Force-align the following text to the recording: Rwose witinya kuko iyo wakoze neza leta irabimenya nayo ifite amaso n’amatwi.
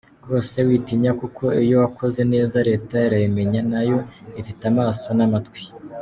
Rwose 0.23 0.57
witinya 0.67 1.11
kuko 1.21 1.43
iyo 1.63 1.75
wakoze 1.83 2.21
neza 2.33 2.57
leta 2.69 2.95
irabimenya 3.07 3.61
nayo 3.71 3.97
ifite 4.41 4.63
amaso 4.71 5.07
n’amatwi. 5.17 5.63